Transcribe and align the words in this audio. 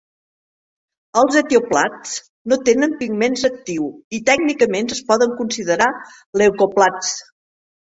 Els 1.19 1.35
etioplasts 1.41 2.15
no 2.53 2.59
tenen 2.71 2.97
pigment 3.03 3.37
actiu 3.51 3.87
i 4.21 4.23
tècnicament 4.31 4.91
es 4.99 5.05
poden 5.13 5.39
considerar 5.45 5.93
leucoplasts. 6.45 7.25